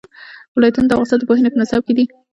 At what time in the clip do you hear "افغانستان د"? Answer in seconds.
0.93-1.23